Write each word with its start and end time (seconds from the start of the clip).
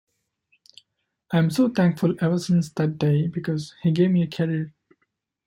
I'm 1.29 1.51
so 1.51 1.69
thankful 1.69 2.15
ever 2.21 2.39
since 2.39 2.71
that 2.71 2.97
day 2.97 3.27
because 3.27 3.75
he 3.83 3.91
gave 3.91 4.09
me 4.09 4.23
a 4.23 4.27
career. 4.27 4.73